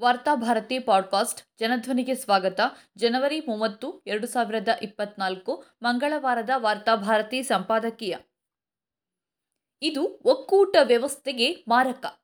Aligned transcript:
Varthabharati 0.00 0.78
podcast 0.78 1.42
ಜನಧ್ವನಿಗೆ 1.60 2.14
ಸ್ವಾಗತ. 2.14 2.60
ಜನವರಿ 2.96 3.40
ಮೂವತ್ತು, 3.40 4.02
ಎರಡು 4.06 4.26
ಸಾವಿರದ 4.26 4.68
ಇಪ್ಪತ್ನಾಲ್ಕು, 4.82 5.64
ಮಂಗಳವಾರದ 5.82 6.50
ವಾರ್ತಾಭಾರತಿ 6.56 7.42
ಸಂಪಾದಕೀಯ. 7.42 8.16
ಇದು 9.82 10.20
ಒಕ್ಕೂಟ 10.24 10.76
ವ್ಯವಸ್ಥೆಗೆ 10.82 11.64
ಮಾರಕ. 11.68 12.20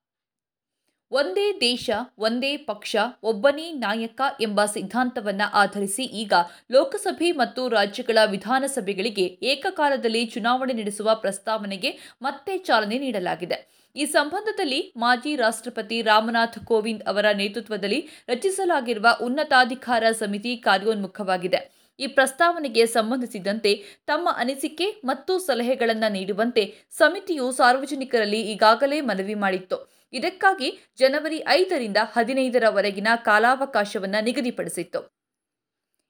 ಒಂದೇ 1.10 1.60
ದೇಶ, 1.60 1.90
ಒಂದೇ 2.18 2.56
ಪಕ್ಷ, 2.56 2.96
ಒಬ್ಬನೇ 3.22 3.72
ನಾಯಕ 3.72 4.20
ಎಂಬ 4.40 4.64
ಸಿದ್ಧಾಂತವನ್ನು 4.64 5.50
ಆಧರಿಸಿ 5.52 6.04
ಈಗ 6.04 6.32
ಲೋಕಸಭೆ 6.72 7.32
ಮತ್ತು 7.32 7.68
ರಾಜ್ಯಗಳ 7.68 8.18
ವಿಧಾನಸಭೆಗಳಿಗೆ 8.26 9.38
ಏಕಕಾಲದಲ್ಲಿ 9.42 10.26
ಚುನಾವಣೆ 10.26 10.72
ನಡೆಸುವ 10.72 11.10
ಪ್ರಸ್ತಾವನೆಗೆ 11.14 11.98
ಮತ್ತೆ 12.22 12.58
ಚಾಲನೆ 12.58 12.98
ನೀಡಲಾಗಿದೆ. 12.98 13.81
ಈ 13.96 14.04
ಸಂಬಂಧದಲ್ಲಿ 14.06 14.92
ಮಾಜಿ 14.96 15.36
ರಾಷ್ಟ್ರಪತಿ 15.36 16.02
ರಾಮನಾಥ್ 16.02 16.58
ಕೋವಿಂದ್ 16.64 17.02
ಅವರ 17.02 17.26
ನೇತೃತ್ವದಲ್ಲಿ 17.32 18.00
ರಚಿಸಲಾಗಿರುವ 18.28 19.06
ಉನ್ನತಾಧಿಕಾರ 19.20 20.04
ಸಮಿತಿ 20.12 20.52
ಕಾರ್ಯೋನ್ಮುಖವಾಗಿದೆ. 20.56 21.60
ಈ 21.98 22.06
ಪ್ರಸ್ತಾವನೆಗೆ 22.06 22.86
ಸಂಬಂಧಿಸಿದಂತೆ 22.86 23.72
ತಮ್ಮ 24.06 24.28
ಅನಿಸಿಕೆ 24.36 24.86
ಮತ್ತು 25.04 25.32
ಸಲಹೆಗಳನ್ನು 25.38 26.12
ನೀಡುವಂತೆ 26.12 26.62
ಸಮಿತಿಯು 26.90 27.52
ಸಾರ್ವಜನಿಕರಲ್ಲಿ 27.52 28.40
ಈಗಾಗಲೇ 28.52 29.00
ಮನವಿ 29.00 29.34
ಮಾಡಿತ್ತು. 29.34 29.78
ಇದಕ್ಕಾಗಿ 30.12 30.68
ಜನವರಿ 30.98 31.38
ಐದರಿಂದ 31.58 31.96
ಹದಿನೈದರವರೆಗಿನ 32.14 33.08
ಕಾಲಾವಕಾಶವನ್ನು 33.24 34.24
ನಿಗದಿಪಡಿಸಿತ್ತು. 34.24 35.21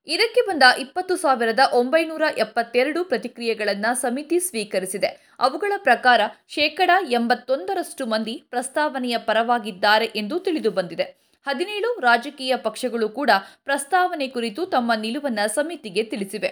ಇದಕ್ಕೆ 0.06 0.42
ಬಂದ 0.48 0.64
ಇಪ್ಪತ್ತು 0.78 1.16
ಸಾವಿರದ 1.16 1.62
ಒಂಬೈನೂರ 1.72 2.24
ಎಪ್ಪತ್ತೆರಡು 2.38 3.04
ಪ್ರತಿಕ್ರಿಯೆಗಳನ್ನು 3.04 4.00
ಸಮಿತಿ 4.00 4.40
ಸ್ವೀಕರಿಸಿದೆ. 4.40 5.10
ಅವುಗಳ 5.40 5.72
ಪ್ರಕಾರ 5.76 6.20
ಶೇಕಡಾ 6.48 6.96
ಎಂಬತ್ತೊಂದರಷ್ಟು 7.10 8.06
ಮಂದಿ 8.06 8.34
ಪ್ರಸ್ತಾವನೆಯ 8.50 9.18
ಪರವಾಗಿದ್ದಾರೆ 9.18 10.06
ಎಂದು 10.16 10.38
ತಿಳಿದುಬಂದಿದೆ 10.38 11.06
ಹದಿನೇಳು 11.46 12.00
ರಾಜಕೀಯ 12.00 12.56
ಪಕ್ಷಗಳು 12.56 13.08
ಕೂಡ 13.08 13.30
ಪ್ರಸ್ತಾವನೆ 13.64 14.28
ಕುರಿತು 14.28 14.64
ತಮ್ಮ 14.64 14.92
ನಿಲುವನ್ನು 14.94 15.54
ಸಮಿತಿಗೆ 15.54 16.02
ತಿಳಿಸಿವೆ. 16.02 16.50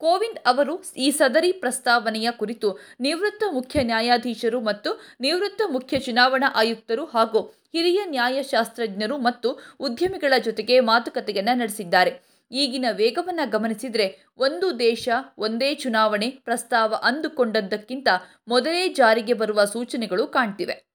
ಕೋವಿಂದ್ 0.00 0.40
ಅವರು 0.46 0.74
ಈ 0.96 1.10
ಸದರಿ 1.10 1.52
ಪ್ರಸ್ತಾವನೆಯ 1.52 2.28
ಕುರಿತು 2.30 2.68
ನಿವೃತ್ತ 3.00 3.44
ಮುಖ್ಯ 3.52 3.82
ನ್ಯಾಯಾಧೀಶರು 3.82 4.60
ಮತ್ತು 4.60 4.90
ನಿವೃತ್ತ 5.20 5.62
ಮುಖ್ಯ 5.66 5.98
ಚುನಾವಣಾ 5.98 6.48
ಆಯುಕ್ತರು 6.54 7.04
ಹಾಗೂ 7.04 7.40
ಹಿರಿಯ 7.74 8.00
ನ್ಯಾಯಶಾಸ್ತ್ರಜ್ಞರು 8.04 9.18
ಮತ್ತು 9.18 9.50
ಉದ್ಯಮಿಗಳ 9.80 10.32
ಜೊತೆಗೆ 10.38 10.80
ಮಾತುಕತೆಯನ್ನು 10.80 11.54
ನಡೆಸಿದ್ದಾರೆ. 11.58 12.31
ಈಗಿನ 12.52 12.84
ವೇಗವನ್ನು 12.92 13.50
ಗಮನಿಸಿದರೆ 13.50 14.26
ಒಂದು 14.38 14.78
ದೇಶ, 14.78 15.08
ಒಂದೇ 15.38 15.74
ಚುನಾವಣೆ 15.74 16.30
ಪ್ರಸ್ತಾವ 16.30 16.94
ಅಂದುಕೊಂಡದ್ದಕ್ಕಿಂತ 16.94 18.08
ಮೊದಲೇ 18.48 18.88
ಜಾರಿಗೆ 18.88 19.32
ಬರುವ 19.34 19.64
ಸೂಚನೆಗಳು 19.64 20.26
ಕಾಣ್ತಿವೆ. 20.26 20.92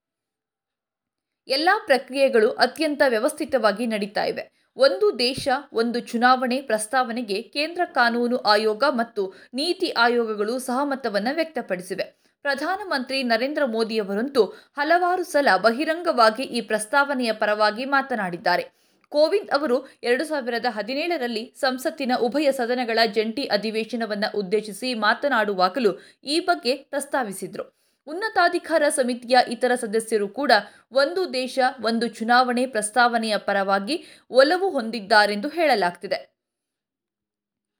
ಎಲ್ಲ 1.47 1.69
ಪ್ರಕ್ರಿಯೆಗಳು 1.85 2.49
ಅತ್ಯಂತ 2.49 3.01
ವ್ಯವಸ್ಥಿತವಾಗಿ 3.07 3.85
ನಡೀತಾ 3.85 4.23
ಇವೆ. 4.23 4.57
ಒಂದು 4.77 5.19
ದೇಶ, 5.19 5.47
ಒಂದು 5.73 5.99
ಚುನಾವಣೆ 5.99 6.61
ಪ್ರಸ್ತಾವನೆಗೆ 6.61 7.41
ಕೇಂದ್ರ 7.41 7.81
ಕಾನೂನು 7.85 8.37
ಆಯೋಗ 8.37 8.83
ಮತ್ತು 8.89 9.33
ನೀತಿ 9.53 9.89
ಆಯೋಗಗಳು 9.89 10.59
ಸಹಮತವನ್ನು 10.59 11.35
ವ್ಯಕ್ತಪಡಿಸಿವೆ. 11.35 12.27
ಪ್ರಧಾನಮಂತ್ರಿ 12.41 13.23
ನರೇಂದ್ರ 13.23 13.65
ಮೋದಿಯವರಂತೂ 13.65 14.45
ಹಲವಾರು 14.75 15.23
ಸಲ 15.23 15.47
ಬಹಿರಂಗವಾಗಿ 15.57 16.43
ಈ 16.43 16.61
ಪ್ರಸ್ತಾವನೆಯ 16.61 17.33
ಪರವಾಗಿ 17.33 17.85
ಮಾತನಾಡಿದ್ದಾರೆ. 17.85 18.86
ಕೋವಿಂದ್ 19.11 19.49
ಅವರು 19.49 19.77
ಎರಡು 20.03 20.25
ಸಾವಿರದ 20.25 20.65
ಹದಿನೇಳರಲ್ಲಿ 20.69 21.53
ಸಂಸತ್ತಿನ 21.59 22.11
ಉಭಯ 22.21 22.51
ಸದನಗಳ 22.51 22.99
ಜಂಟಿ 23.13 23.43
ಅಧಿವೇಶನವನ್ನು 23.45 24.37
ಉದ್ದೇಶಿಸಿ 24.37 24.93
ಮಾತನಾಡುವಾಗಲೂ 24.93 25.91
ಈ 26.23 26.39
ಬಗ್ಗೆ 26.39 26.75
ಪ್ರಸ್ತಾವಿಸಿದರು. 26.75 27.65
ಉನ್ನತಾಧಿಕಾರ 28.07 28.83
ಸಮಿತಿಯ 28.89 29.37
ಇತರ 29.49 29.75
ಸದಸ್ಯರು 29.75 30.27
ಕೂಡ 30.29 30.51
ಒಂದು 30.91 31.33
ದೇಶ, 31.33 31.59
ಒಂದು 31.81 32.07
ಚುನಾವಣೆ 32.07 32.65
ಪ್ರಸ್ತಾವನೆಯ 32.65 33.37
ಪರವಾಗಿ 33.37 34.03
ಒಲವು 34.31 34.69
ಹೊಂದಿದ್ದಾರೆಂದು 34.69 35.49
ಹೇಳಲಾಗ್ತಿದೆ. 35.49 36.37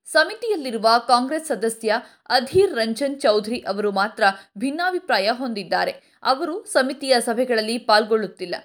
ಸಮಿತಿಯಲ್ಲಿರುವ 0.06 0.88
ಕಾಂಗ್ರೆಸ್ 1.08 1.45
ಸದಸ್ಯ 1.45 1.94
ಅಧೀರ್ 2.30 2.73
ರಂಜನ್ 2.73 3.19
ಚೌಧರಿ 3.19 3.59
ಅವರು 3.62 3.91
ಮಾತ್ರ 3.91 4.24
ಭಿನ್ನಾಭಿಪ್ರಾಯ 4.57 5.30
ಹೊಂದಿದ್ದಾರೆ. 5.31 5.94
ಅವರು 6.24 6.66
ಸಮಿತಿಯ 6.66 7.16
ಸಭೆಗಳಲ್ಲಿ 7.19 7.78
ಪಾಲ್ಗೊಳ್ಳುತ್ತಿಲ್ಲ. 7.78 8.56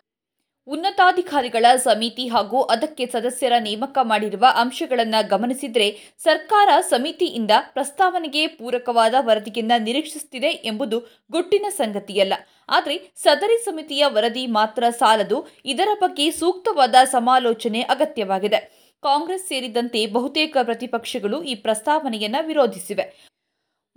ಉನ್ನತಾಧಿಕಾರಿಗಳ 0.67 1.67
ಸಮಿತಿ 1.77 2.29
ಹಾಗೂ 2.29 2.63
ಅದಕ್ಕೆ 2.63 3.07
ಸದಸ್ಯರ 3.07 3.53
ನೇಮಕ 3.61 3.99
ಮಾಡಿರುವ 4.03 4.45
ಅಂಶಗಳನ್ನು 4.55 5.29
ಗಮನಿಸಿದರೆ 5.29 5.89
ಸರ್ಕಾರ 6.19 6.69
ಸಮಿತಿಯಿಂದ 6.81 7.51
ಪ್ರಸ್ತಾವನೆಗೆ 7.73 8.47
ಪೂರಕವಾದ 8.47 9.15
ವರದಿಯನ್ನು 9.19 9.83
ನಿರೀಕ್ಷಿಸುತ್ತಿದೆ 9.83 10.49
ಎಂಬುದು 10.49 11.01
ಗುಟ್ಟಿನ 11.31 11.67
ಸಂಗತಿಯಲ್ಲ. 11.71 12.33
ಆದರೆ 12.69 13.13
ಸದರಿ 13.17 13.65
ಸಮಿತಿಯ 13.65 14.05
ವರದಿ 14.07 14.47
ಮಾತ್ರ 14.47 14.85
ಸಾಲದು, 14.91 15.47
ಇದರ 15.65 15.89
ಬಗ್ಗೆ 16.01 16.31
ಸೂಕ್ತವಾದ 16.31 16.95
ಸಮಾಲೋಚನೆ 17.05 17.83
ಅಗತ್ಯವಾಗಿದೆ. 17.83 18.83
ಕಾಂಗ್ರೆಸ್ 19.03 19.49
ಸೇರಿದಂತೆ 19.49 20.07
ಬಹುತೇಕ 20.07 20.57
ಪ್ರತಿಪಕ್ಷಗಳು 20.63 21.43
ಈ 21.43 21.55
ಪ್ರಸ್ತಾವನೆಯನ್ನು 21.55 22.47
ವಿರೋಧಿಸಿವೆ. 22.47 23.32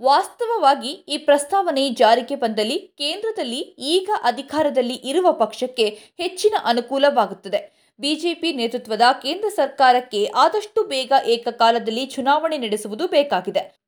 ವಾಸ್ತವವಾಗಿ 0.01 0.89
ಈ 0.89 1.17
ಪ್ರಸ್ತಾವನೆ 1.17 1.89
ಜಾರಿಗೆ 1.89 2.35
ಬಂದಲ್ಲಿ 2.35 2.79
ಕೇಂದ್ರದಲ್ಲಿ 2.79 3.59
ಈಗ 3.95 4.09
ಅಧಿಕಾರದಲ್ಲಿ 4.23 4.94
ಇರುವ 4.94 5.31
ಪಕ್ಷಕ್ಕೆ 5.31 5.89
ಹೆಚ್ಚಿನ 6.17 6.56
ಅನುಕೂಲವಾಗುತ್ತದೆ. 6.63 7.91
ಬಿಜೆಪಿ 8.00 8.53
ನೇತೃತ್ವದ 8.53 9.01
ಕೇಂದ್ರ 9.22 9.50
ಸರ್ಕಾರಕ್ಕೆ 9.50 10.25
ಆದಷ್ಟು 10.25 10.83
ಬೇಗ 10.83 11.11
ಏಕಕಾಲದಲ್ಲಿ 11.28 12.06
ಚುನಾವಣೆ 12.06 12.57
ನಡೆಸುವುದು 12.57 13.07
ಬೇಕಾಗಿದೆ. 13.07 13.84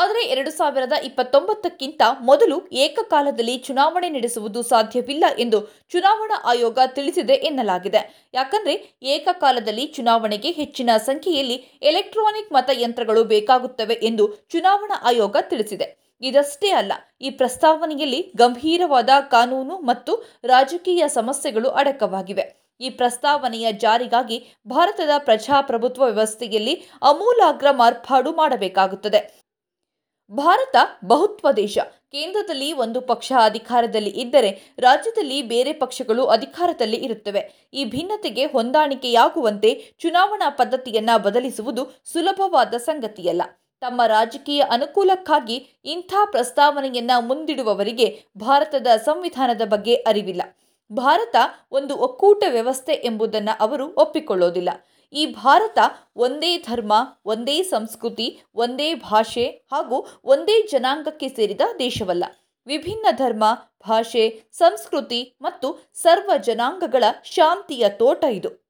ಆದರೆ 0.00 0.20
ಎರಡು 0.34 0.50
ಸಾವಿರದ 0.50 0.94
ಇಪ್ಪತ್ತೊಂಬತ್ತಕ್ಕಿಂತ 1.08 2.02
ಮೊದಲು 2.28 2.56
ಏಕಕಾಲದಲ್ಲಿ 2.84 3.54
ಚುನಾವಣೆ 3.66 4.08
ನಡೆಸುವುದು 4.16 4.60
ಸಾಧ್ಯವಿಲ್ಲ 4.70 5.24
ಎಂದು 5.44 5.58
ಚುನಾವಣಾ 5.92 6.36
ಆಯೋಗ 6.52 6.78
ತಿಳಿಸಿದೆ 6.96 7.36
ಎನ್ನಲಾಗಿದೆ. 7.50 8.02
ಯಾಕಂದರೆ 8.34 8.74
ಏಕಕಾಲದಲ್ಲಿ 9.16 9.84
ಚುನಾವಣೆಗೆ 9.96 10.52
ಹೆಚ್ಚಿನ 10.60 10.90
ಸಂಖ್ಯೆಯಲ್ಲಿ 11.08 11.58
ಎಲೆಕ್ಟ್ರಾನಿಕ್ 11.82 12.50
ಮತಯಂತ್ರಗಳು 12.52 13.22
ಬೇಕಾಗುತ್ತವೆ 13.34 13.98
ಎಂದು 14.10 14.26
ಚುನಾವಣಾ 14.54 14.98
ಆಯೋಗ 15.10 15.36
ತಿಳಿಸಿದೆ. 15.52 15.88
ಇದಷ್ಟೇ 16.22 16.68
ಅಲ್ಲ, 16.80 16.92
ಈ 17.20 17.30
ಪ್ರಸ್ತಾವನೆಯಲ್ಲಿ 17.30 18.20
ಗಂಭೀರವಾದ 18.36 19.10
ಕಾನೂನು 19.30 19.76
ಮತ್ತು 19.90 20.12
ರಾಜಕೀಯ 20.44 21.04
ಸಮಸ್ಯೆಗಳು 21.18 21.70
ಅಡಕವಾಗಿವೆ. 21.80 22.44
ಈ 22.80 22.88
ಪ್ರಸ್ತಾವನೆಯ 22.90 23.66
ಜಾರಿಗಾಗಿ 23.82 24.38
ಭಾರತದ 24.68 25.12
ಪ್ರಜಾಪ್ರಭುತ್ವ 25.26 26.02
ವ್ಯವಸ್ಥೆಯಲ್ಲಿ 26.10 26.74
ಅಮೂಲಾಗ್ರ 27.02 27.68
ಮಾರ್ಪಾಡು 27.82 28.30
ಮಾಡಬೇಕಾಗುತ್ತದೆ. 28.32 29.20
ಭಾರತ 30.34 30.76
ಬಹುತ್ವ 31.04 31.50
ದೇಶ. 31.50 31.78
ಕೇಂದ್ರದಲ್ಲಿ 32.12 32.72
ಒಂದು 32.72 33.00
ಪಕ್ಷ 33.00 33.32
ಅಧಿಕಾರದಲ್ಲಿ 33.44 34.10
ಇದ್ದರೆ 34.10 34.74
ರಾಜ್ಯದಲ್ಲಿ 34.78 35.42
ಬೇರೆ 35.42 35.72
ಪಕ್ಷಗಳು 35.72 36.24
ಅಧಿಕಾರದಲ್ಲಿ 36.26 36.96
ಇರುತ್ತವೆ. 36.96 37.70
ಈ 37.74 37.84
ಭಿನ್ನತೆಗೆ 37.84 38.44
ಹೊಂದಾಣಿಕೆಯಾಗುವಂತೆ 38.44 39.94
ಚುನಾವಣಾ 39.98 40.50
ಪದ್ಧತಿಯನ್ನ 40.50 41.10
ಬದಲಿಸುವುದು 41.16 42.00
ಸುಲಭವಾದ 42.12 42.74
ಸಂಗತಿಯಲ್ಲ. 42.74 43.42
ತಮ್ಮ 43.80 44.02
ರಾಜಕೀಯ 44.06 44.60
ಅನುಕೂಲಕ್ಕಾಗಿ 44.60 45.56
ಇಂಥ 45.84 46.14
ಪ್ರಸ್ತಾವನೆಯನ್ನ 46.30 47.10
ಮುಂದಿಡುವವರಿಗೆ 47.18 48.24
ಭಾರತದ 48.38 48.86
ಸಂವಿಧಾನದ 49.04 49.62
ಬಗ್ಗೆ 49.64 49.94
ಅರಿವಿಲ್ಲ. 49.94 50.42
ಭಾರತ 50.92 51.36
ಒಂದು 51.70 51.96
ಒಕ್ಕೂಟ 51.96 52.44
ವ್ಯವಸ್ಥೆ 52.50 52.92
ಎಂಬುದನ್ನು 52.92 53.56
ಅವರು 53.60 53.94
ಒಪ್ಪಿಕೊಳ್ಳೋದಿಲ್ಲ. 53.96 54.68
ಈ 55.12 55.26
ಭಾರತ 55.26 55.78
ಒಂದೇ 56.16 56.58
ಧರ್ಮ, 56.58 56.92
ಒಂದೇ 57.24 57.62
ಸಂಸ್ಕೃತಿ, 57.62 58.42
ಒಂದೇ 58.54 58.94
ಭಾಷೆ 58.94 59.46
ಹಾಗೂ 59.72 60.06
ಒಂದೇ 60.24 60.62
ಜನಾಂಗಕ್ಕೆ 60.62 61.28
ಸೇರಿದ 61.28 61.60
ದೇಶವಲ್ಲ. 61.78 62.24
ವಿಭಿನ್ನ 62.66 63.06
ಧರ್ಮ, 63.10 63.44
ಭಾಷೆ, 63.88 64.42
ಸಂಸ್ಕೃತಿ 64.52 65.36
ಮತ್ತು 65.40 65.90
ಸರ್ವ 65.94 66.30
ಜನಾಂಗಗಳ 66.42 67.04
ಶಾಂತಿಯ 67.24 67.88
ತೋಟ 67.88 68.24
ಇದು. 68.24 68.64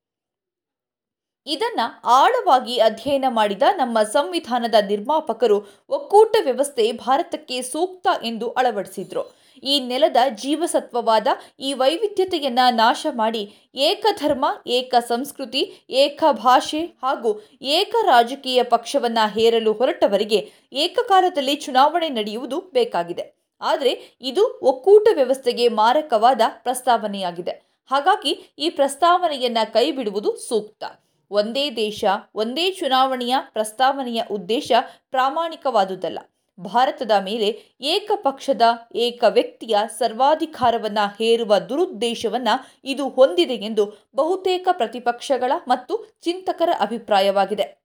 ಇದನ್ನ 1.47 1.81
ಆಳವಾಗಿ 2.05 2.78
ಅಧ್ಯಯನ 2.78 3.25
ಮಾಡಿದ 3.28 3.62
ನಮ್ಮ 3.77 4.03
ಸಂವಿಧಾನದ 4.03 4.75
ನಿರ್ಮಾಪಕರು 4.89 5.66
ಒಕ್ಕೂಟ 5.89 6.37
ವ್ಯವಸ್ಥೆ 6.45 6.93
ಭಾರತಕ್ಕೆ 6.93 7.62
ಸೂಕ್ತ 7.62 8.09
ಎಂದು 8.22 8.51
ಅಳವಡಿಸಿದ್ರು. 8.51 9.44
ಈ 9.62 9.81
ನೆಲದ 9.81 10.16
ಜೀವಸತ್ವವಾದ 10.34 11.26
ಈ 11.60 11.72
ವೈವಿಧ್ಯತೆಯನ್ನು 11.72 12.75
ನಾಶ 12.75 13.06
ಮಾಡಿ 13.10 13.70
ಏಕಧರ್ಮ 13.75 14.44
ಏಕ 14.66 14.94
ಸಂಸ್ಕೃತಿ 15.09 15.86
ಏಕ 15.91 16.24
ಭಾಷೆ 16.30 16.84
ಹಾಗೂ 16.84 17.41
ಏಕ 17.62 17.95
ರಾಜಕೀಯ 18.03 18.62
ಪಕ್ಷವನ್ನ 18.62 19.18
ಹೇರಲು 19.27 19.72
ಹೊರಟವರಿಗೆ 19.72 20.53
ಏಕಕಾಲದಲ್ಲಿ 20.72 21.56
ಚುನಾವಣೆ 21.56 22.09
ನಡೆಯುವುದು 22.09 22.60
ಬೇಕಾಗಿದೆ. 22.60 23.45
ಆದರೆ 23.60 24.18
ಇದು 24.21 24.60
ಒಕ್ಕೂಟ 24.62 25.09
ವ್ಯವಸ್ಥೆಗೆ 25.15 25.68
ಮಾರಕವಾದ 25.68 26.41
ಪ್ರಸ್ತಾವನೆಯಾಗಿದೆ. 26.48 27.74
ಹಾಗಾಗಿ 27.91 28.54
ಈ 28.59 28.71
ಪ್ರಸ್ತಾವನೆಯನ್ನು 28.71 29.72
ಕೈಬಿಡುವುದು 29.72 30.36
ಸೂಕ್ತ. 30.36 30.84
ಒಂದೇ 31.30 31.71
ದೇಶ, 31.71 32.04
ಒಂದೇ 32.34 32.71
ಚುನಾವಣೆಯ 32.71 33.34
ಪ್ರಸ್ತಾವನೆಯ 33.41 34.22
ಉದ್ದೇಶ 34.30 34.72
ಪ್ರಾಮಾಣಿಕವಾದುದಲ್ಲ. 35.10 36.18
ಭಾರತದ 36.60 37.10
ಮೇಲೆ 37.24 37.77
ಏಕಪಕ್ಷದ 37.80 38.62
ಏಕ 38.95 39.24
ವ್ಯಕ್ತಿಯ 39.28 39.77
ಸರ್ವಾಧಿಕಾರವನ್ನು 39.98 41.15
ಹೇರುವ 41.16 41.59
ದುರುದ್ದೇಶವನ್ನು 41.59 42.80
ಇದು 42.84 43.09
ಹೊಂದಿದೆ 43.09 43.54
ಎಂದು 43.54 44.09
ಬಹುತೇಕ 44.15 44.68
ಪ್ರತಿಪಕ್ಷಗಳ 44.72 45.53
ಮತ್ತು 45.68 46.18
ಚಿಂತಕರ 46.21 46.68
ಅಭಿಪ್ರಾಯವಾಗಿದೆ. 46.80 47.84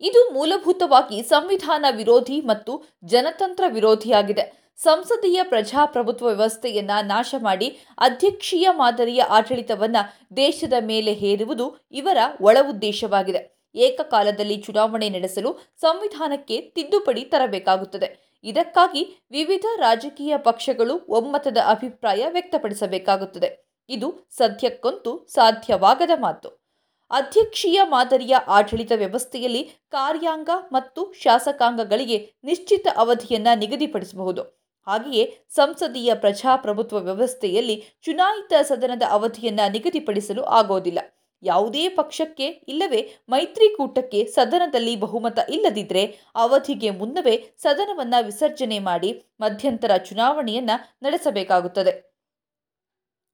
ಇದು 0.00 0.30
ಮೂಲಭೂತವಾಗಿ 0.32 1.22
ಸಂವಿಧಾನ 1.22 1.84
ವಿರೋಧಿ 1.90 2.40
ಮತ್ತು 2.40 2.84
ಜನತಂತ್ರ 3.04 3.64
ವಿರೋಧಿಯಾಗಿದೆ. 3.68 4.64
ಸಂಸದೀಯ 4.76 5.40
ಪ್ರಜಾಪ್ರಭುತ್ವ 5.42 6.26
ವ್ಯವಸ್ಥೆಯನ್ನ 6.26 6.90
ನಾಶ 7.02 7.34
ಮಾಡಿ 7.38 7.78
ಅಧ್ಯಕ್ಷೀಯ 7.98 8.68
ಮಾದರಿಯ 8.70 9.22
ಆಡಳಿತವನ್ನ 9.22 9.96
ದೇಶದ 10.36 10.72
ಮೇಲೆ 10.80 11.12
ಹೇರುವುದು 11.12 11.76
ಇವರ 11.90 12.18
ಒಳ 12.40 12.56
ಉದ್ದೇಶವಾಗಿದೆ. 12.70 13.53
ಏಕಕಾಲದಲ್ಲಿ 13.74 14.56
ಚುನಾವಣೆ 14.56 15.08
ನಡೆಸಲು 15.08 15.58
ಸಂವಿಧಾನಕ್ಕೆ 15.80 16.60
ತಿದ್ದುಪಡಿ 16.60 17.20
ತರಬೇಕಾಗುತ್ತದೆ. 17.20 18.40
ಇದಕ್ಕಾಗಿ 18.44 19.24
ವಿವಿಧ 19.30 19.64
ರಾಜಕೀಯ 19.76 20.36
ಪಕ್ಷಗಳು 20.36 21.00
ಒಮ್ಮತದ 21.08 21.58
ಅಭಿಪ್ರಾಯ 21.66 22.26
ವ್ಯಕ್ತಪಡಿಸಬೇಕಾಗುತ್ತದೆ. 22.28 23.74
ಇದು 23.88 24.28
ಸದ್ಯಕ್ಕಂತೂ 24.30 25.26
ಸಾಧ್ಯವಾಗದ 25.28 26.10
ಮಾತು. 26.20 26.64
ಅಧ್ಯಕ್ಷೀಯ 27.10 27.80
ಮಾದರಿಯ 27.84 28.36
ಆಡಳಿತ 28.46 28.92
ವ್ಯವಸ್ಥೆಯಲ್ಲಿ 28.96 29.70
ಕಾರ್ಯಾಂಗ 29.90 30.48
ಮತ್ತು 30.72 31.12
ಶಾಸಕಾಂಗಗಳಿಗೆ 31.22 32.34
ನಿಶ್ಚಿತ 32.44 32.88
ಅವಧಿಯನ್ನು 32.96 33.58
ನಿಗದಿಪಡಿಸಬಹುದು. 33.58 34.42
ಹಾಗೆಯೇ 34.86 35.38
ಸಂಸದೀಯ 35.48 36.14
ಪ್ರಜಾಪ್ರಭುತ್ವ 36.14 36.98
ವ್ಯವಸ್ಥೆಯಲ್ಲಿ 36.98 37.84
ಚುನಾಯಿತ 38.02 38.52
ಸದನದ 38.62 39.02
ಅವಧಿಯನ್ನು 39.10 39.72
ನಿಗದಿಪಡಿಸಲು 39.72 40.44
ಆಗೋದಿಲ್ಲ. 40.44 40.98
ಯಾವುದೇ 41.42 41.88
ಪಕ್ಷಕ್ಕೆ 41.88 42.46
ಇಲ್ಲವೇ 42.48 43.10
ಮೈತ್ರಿಕೂಟಕ್ಕೆ 43.28 44.24
ಸದನದಲ್ಲಿ 44.24 44.96
ಬಹುಮತ 44.96 45.38
ಇಲ್ಲದಿದ್ದರೆ 45.48 46.18
ಅವಧಿಗೆ 46.34 46.90
ಮುನ್ನವೇ 46.90 47.54
ಸದನವನ್ನು 47.58 48.24
ವಿಸರ್ಜನೆ 48.24 48.78
ಮಾಡಿ 48.78 49.24
ಮಧ್ಯಂತರ 49.40 49.96
ಚುನಾವಣೆಯನ್ನು 49.96 50.94
ನಡೆಸಬೇಕಾಗುತ್ತದೆ. 51.02 52.14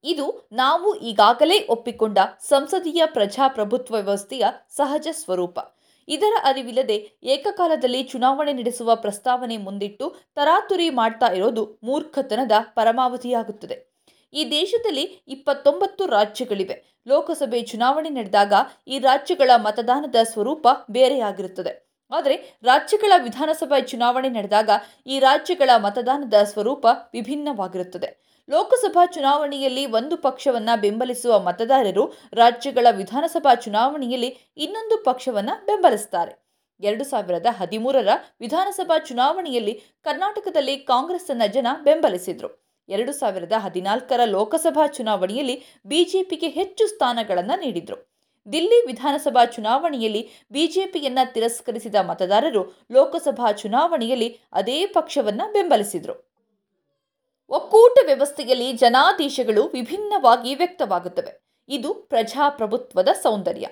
ಇದು 0.03 0.49
ನಾವು 0.51 0.95
ಈಗಾಗಲೇ 0.95 1.67
ಒಪ್ಪಿಕೊಂಡ 1.67 2.17
ಸಂಸದೀಯ 2.39 3.03
ಪ್ರಜಾಪ್ರಭುತ್ವ 3.05 3.95
ವ್ಯವಸ್ಥೆಯ 3.95 4.45
ಸಹಜ 4.69 5.07
ಸ್ವರೂಪ. 5.11 5.59
ಇದರ 6.07 6.33
ಅರಿವಿಲ್ಲದೆ 6.43 7.19
ಏಕಕಾಲದಲ್ಲಿ 7.23 8.03
ಚುನಾವಣೆ 8.03 8.53
ನಡೆಸುವ 8.53 8.95
ಪ್ರಸ್ತಾವನೆ 8.95 9.57
ಮುಂದಿಟ್ಟು 9.57 10.15
ತರಾತುರಿ 10.35 10.89
ಮಾಡ್ತಾ 10.89 11.27
ಇರೋದು 11.27 11.79
ಮೂರ್ಖತನದ 11.83 12.51
ಪರಮಾವಧಿಯಾಗುತ್ತದೆ. 12.75 13.90
ಈ 14.33 14.51
ದೇಶದಲ್ಲಿ 14.51 15.01
ಇಪ್ಪತ್ತೊಂಬತ್ತು 15.01 16.05
ರಾಜ್ಯಗಳಿವೆ. 16.05 17.03
ಲೋಕಸಭೆ 17.07 17.61
ಚುನಾವಣೆ 17.61 18.09
ನಡೆದಾಗ 18.09 18.53
ಈ 18.87 18.99
ರಾಜ್ಯಗಳ 18.99 19.51
ಮತದಾನದ 19.55 20.15
ಸ್ವರೂಪ 20.23 20.67
ಬೇರೆಯಾಗಿರುತ್ತದೆ. 20.91 21.91
ಆದರೆ 22.11 22.59
ರಾಜ್ಯಗಳ 22.63 23.11
ವಿಧಾನಸಭೆ 23.17 23.81
ಚುನಾವಣೆ 23.81 24.29
ನಡೆದಾಗ 24.29 24.69
ಈ 25.07 25.19
ರಾಜ್ಯಗಳ 25.19 25.69
ಮತದಾನದ 25.77 26.33
ಸ್ವರೂಪ 26.43 26.85
ವಿಭಿನ್ನವಾಗಿರುತ್ತದೆ. 27.13 28.31
ಲೋಕಸಭಾ 28.49 29.05
ಚುನಾವಣೆಯಲ್ಲಿ 29.05 29.85
ಒಂದು 29.85 30.17
ಪಕ್ಷವನ್ನ 30.17 30.69
ಬೆಂಬಲಿಸುವ 30.75 31.39
ಮತದಾರರು 31.39 32.13
ರಾಜ್ಯಗಳ 32.33 32.87
ವಿಧಾನಸಭಾ 32.91 33.55
ಚುನಾವಣೆಯಲ್ಲಿ 33.55 34.37
ಇನ್ನೊಂದು 34.57 35.03
ಪಕ್ಷವನ್ನ 35.03 35.49
ಬೆಂಬಲಿಸುತ್ತಾರೆ 35.65 36.41
ಎರಡು 36.79 37.03
ಸಾವಿರದ 37.03 37.45
ಹದಿಮೂರರ 37.51 38.07
ವಿಧಾನಸಭಾ 38.39 38.97
ಚುನಾವಣೆಯಲ್ಲಿ 38.97 39.73
ಕರ್ನಾಟಕದಲ್ಲಿ 40.03 40.77
ಕಾಂಗ್ರೆಸ್ಸನ್ನ 40.77 41.41
ಜನ 41.45 41.67
ಬೆಂಬಲಿಸಿದ್ರು. 41.83 42.70
ಎರಡು 42.91 43.11
ಸಾವಿರದ 43.11 43.53
ಹದಿನಾಲ್ಕರ 43.57 44.21
ಲೋಕಸಭಾ 44.25 44.87
ಚುನಾವಣೆಯಲ್ಲಿ 44.87 45.55
ಬಿಜೆಪಿಗೆ 45.85 46.47
ಹೆಚ್ಚು 46.47 46.87
ಸ್ಥಾನಗಳನ್ನು 46.87 47.59
ನೀಡಿದರು. 47.59 47.97
ದಿಲ್ಲಿ 48.51 48.87
ವಿಧಾನಸಭಾ 48.87 49.45
ಚುನಾವಣೆಯಲ್ಲಿ 49.45 50.29
ಬಿಜೆಪಿಯನ್ನ 50.51 51.19
ತಿರಸ್ಕರಿಸಿದ 51.33 51.95
ಮತದಾರರು 51.95 52.63
ಲೋಕಸಭಾ 52.91 53.51
ಚುನಾವಣೆಯಲ್ಲಿ 53.51 54.29
ಅದೇ 54.53 54.85
ಪಕ್ಷವನ್ನ 54.85 55.41
ಬೆಂಬಲಿಸಿದರು. 55.53 56.15
ಒಕ್ಕೂಟ 57.49 57.97
ವ್ಯವಸ್ಥೆಯಲ್ಲಿ 58.05 58.71
ಜನಾದೇಶಗಳು 58.73 59.67
ವಿಭಿನ್ನವಾಗಿ 59.67 60.55
ವ್ಯಕ್ತವಾಗುತ್ತವೆ. 60.55 61.33
ಇದು 61.69 61.93
ಪ್ರಜಾಪ್ರಭುತ್ವದ 61.93 63.09
ಸೌಂದರ್ಯ. 63.23 63.67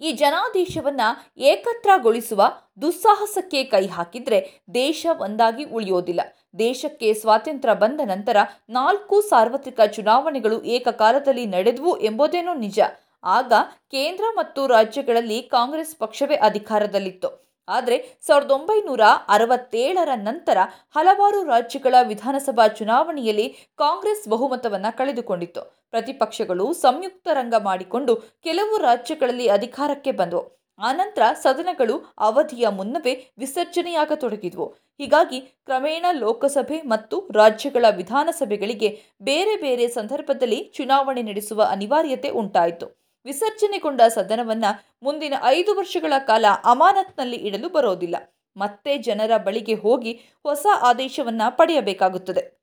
ಈ 0.00 0.12
ಜನಾದೇಶವನ್ನ 0.12 1.00
ಏಕತ್ರಗೊಳಿಸುವ 1.36 2.44
ದುಸ್ಸಾಹಸಕ್ಕೆ 2.82 3.64
ಕೈ 3.64 3.86
ಹಾಕಿದ್ರೆ 3.86 4.60
ದೇಶ 4.74 5.06
ಒಂದಾಗಿ 5.18 5.64
ಉಳಿಯೋದಿಲ್ಲ. 5.64 6.20
ದೇಶಕ್ಕೆ 6.58 7.14
ಸ್ವಾತಂತ್ರ್ಯ 7.14 7.74
ಬಂದ 7.74 8.00
ನಂತರ 8.04 8.36
ನಾಲ್ಕು 8.68 9.20
ಸಾರ್ವತ್ರಿಕ 9.20 9.80
ಚುನಾವಣೆಗಳು 9.80 10.62
ಏಕಕಾಲದಲ್ಲಿ 10.62 11.46
ನಡೆದವು 11.46 12.00
ಎಂಬುದೇನೋ 12.00 12.54
ನಿಜ. 12.54 12.80
ಆಗ 13.24 13.52
ಕೇಂದ್ರ 13.90 14.24
ಮತ್ತು 14.36 14.66
ರಾಜ್ಯಗಳಲ್ಲಿ 14.66 15.42
ಕಾಂಗ್ರೆಸ್ 15.42 15.96
ಪಕ್ಷವೇ 15.96 16.34
ಅಧಿಕಾರದಲ್ಲಿತ್ತು. 16.34 17.47
ಆದರೆ 17.68 17.96
ಸಾವಿರದ 18.26 18.50
ಒಂಬೈನೂರ 18.50 19.02
ಅರವತ್ತೇಳರ 19.28 20.12
ನಂತರ 20.16 20.58
ಹಲವಾರು 20.96 21.44
ರಾಜ್ಯಗಳ 21.44 21.94
ವಿಧಾನಸಭಾ 22.02 22.66
ಚುನಾವಣೆಯಲ್ಲಿ 22.68 23.48
ಕಾಂಗ್ರೆಸ್ 23.78 24.28
ಬಹುಮತವನ್ನು 24.28 24.96
ಕಳೆದುಕೊಂಡಿತ್ತು. 24.98 25.62
ಪ್ರತಿಪಕ್ಷಗಳು 25.90 26.66
ಸಂಯುಕ್ತ 26.74 27.28
ರಂಗ 27.32 27.54
ಮಾಡಿಕೊಂಡು 27.60 28.14
ಕೆಲವು 28.42 28.76
ರಾಜ್ಯಗಳಲ್ಲಿ 28.78 29.48
ಅಧಿಕಾರಕ್ಕೆ 29.48 30.12
ಬಂದವು. 30.12 30.44
ಆನಂತರ 30.80 31.22
ಸದನಗಳು 31.42 31.94
ಅವಧಿಯ 32.18 32.66
ಮುನ್ನವೇ 32.68 33.12
ವಿಸರ್ಜನೆಯಾಗತೊಡಗಿದವು. 33.38 34.66
ಹೀಗಾಗಿ 35.00 35.40
ಕ್ರಮೇಣ 35.40 36.06
ಲೋಕಸಭೆ 36.12 36.78
ಮತ್ತು 36.82 37.28
ರಾಜ್ಯಗಳ 37.34 37.84
ವಿಧಾನಸಭೆಗಳಿಗೆ 37.90 38.90
ಬೇರೆ 39.22 39.56
ಬೇರೆ 39.56 39.88
ಸಂದರ್ಭದಲ್ಲಿ 39.88 40.60
ಚುನಾವಣೆ 40.76 41.22
ನಡೆಸುವ 41.22 41.62
ಅನಿವಾರ್ಯತೆ 41.70 42.30
ಉಂಟಾಯಿತು. 42.42 43.07
ವಿಸರ್ಜನೆಗೊಂಡ 43.24 44.00
ಸದನವನ್ನ 44.08 44.64
ಮುಂದಿನ 45.02 45.34
ಐದು 45.42 45.74
ವರ್ಷಗಳ 45.74 46.12
ಕಾಲ 46.26 46.44
ಅಮಾನತ್ನಲ್ಲಿ 46.64 47.36
ಇಡಲು 47.36 47.68
ಬರೋದಿಲ್ಲ. 47.68 48.16
ಮತ್ತೆ 48.56 48.98
ಜನರ 48.98 49.36
ಬಳಿಗೆ 49.36 49.74
ಹೋಗಿ 49.74 50.12
ಹೊಸ 50.42 50.66
ಆದೇಶವನ್ನ 50.80 51.42
ಪಡೆಯಬೇಕಾಗುತ್ತದೆ. 51.48 52.58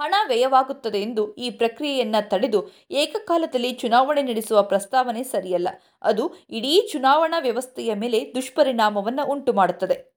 ಹಣ 0.00 0.14
ವ್ಯಯವಾಗುತ್ತದೆ 0.28 1.02
ಎಂದು 1.02 1.34
ಈ 1.34 1.50
ಪ್ರಕ್ರಿಯೆಯನ್ನ 1.50 2.16
ತಡೆದು 2.20 2.70
ಏಕಕಾಲದಲ್ಲಿ 2.90 3.72
ಚುನಾವಣೆ 3.72 4.22
ನಡೆಸುವ 4.22 4.62
ಪ್ರಸ್ತಾವನೆ 4.62 5.22
ಸರಿಯಲ್ಲ. 5.22 5.68
ಅದು 6.02 6.34
ಇಡೀ 6.50 6.88
ಚುನಾವಣಾ 6.92 7.38
ವ್ಯವಸ್ಥೆಯ 7.38 7.94
ಮೇಲೆ 7.94 8.32
ದುಷ್ಪರಿಣಾಮವನ್ನು 8.34 9.26
ಉಂಟು 9.26 9.52
ಮಾಡುತ್ತದೆ 9.52 10.09